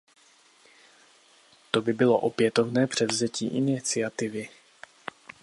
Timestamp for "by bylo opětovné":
1.81-2.87